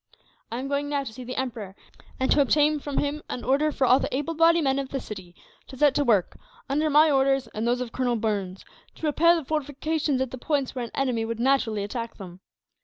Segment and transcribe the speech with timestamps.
[0.51, 1.75] "I am going now to see the Emperor,
[2.19, 4.99] and to obtain from him an order for all the able bodied men of the
[4.99, 5.35] city
[5.67, 9.45] to set to work, under my orders and those of Colonel Burns, to repair the
[9.45, 12.39] fortifications at the points where an enemy would naturally attack them.